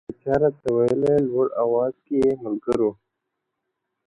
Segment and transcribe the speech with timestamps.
[0.09, 2.89] يو چا راته ويله لوړ اواز كي يې ملـگـــرو،